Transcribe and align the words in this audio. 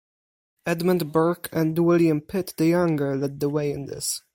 Edmund 0.65 1.11
Burke 1.11 1.47
and 1.53 1.77
William 1.77 2.21
Pitt 2.21 2.55
the 2.57 2.65
Younger 2.65 3.15
led 3.15 3.39
the 3.39 3.49
way 3.49 3.71
in 3.71 3.85
this. 3.85 4.23